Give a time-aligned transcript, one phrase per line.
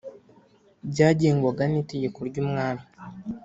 [0.89, 2.83] byagengwaga n’itegeko ry’umwami